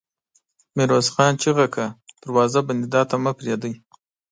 ميرويس 0.75 1.07
خان 1.13 1.33
چيغه 1.41 1.67
کړه! 1.73 1.87
دروازه 2.21 2.59
بندېدا 2.67 3.01
ته 3.09 3.15
مه 3.23 3.31
پرېږدئ! 3.37 3.73